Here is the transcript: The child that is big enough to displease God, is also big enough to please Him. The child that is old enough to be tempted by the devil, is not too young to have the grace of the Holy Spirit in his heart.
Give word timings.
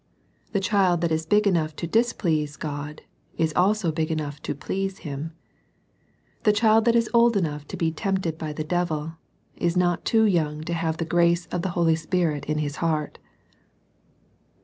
The 0.51 0.59
child 0.59 1.01
that 1.01 1.11
is 1.11 1.27
big 1.27 1.45
enough 1.45 1.75
to 1.75 1.85
displease 1.85 2.55
God, 2.57 3.03
is 3.37 3.53
also 3.55 3.91
big 3.91 4.09
enough 4.09 4.41
to 4.41 4.55
please 4.55 4.97
Him. 5.05 5.31
The 6.41 6.51
child 6.51 6.85
that 6.85 6.95
is 6.95 7.07
old 7.13 7.37
enough 7.37 7.67
to 7.67 7.77
be 7.77 7.91
tempted 7.91 8.35
by 8.39 8.51
the 8.51 8.63
devil, 8.63 9.17
is 9.55 9.77
not 9.77 10.03
too 10.03 10.23
young 10.25 10.63
to 10.63 10.73
have 10.73 10.97
the 10.97 11.05
grace 11.05 11.45
of 11.51 11.61
the 11.61 11.69
Holy 11.77 11.95
Spirit 11.95 12.45
in 12.45 12.57
his 12.57 12.77
heart. 12.77 13.19